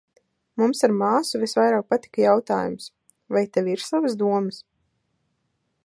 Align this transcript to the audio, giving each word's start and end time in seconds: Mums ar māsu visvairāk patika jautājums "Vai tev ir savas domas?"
Mums 0.61 0.79
ar 0.87 0.93
māsu 1.01 1.41
visvairāk 1.41 1.85
patika 1.93 2.23
jautājums 2.25 2.89
"Vai 3.37 3.45
tev 3.59 3.71
ir 3.75 3.87
savas 3.91 4.17
domas?" 4.23 4.63